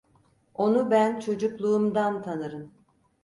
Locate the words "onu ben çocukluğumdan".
0.53-2.21